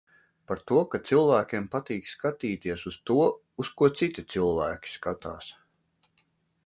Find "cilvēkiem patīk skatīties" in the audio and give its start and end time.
1.09-2.87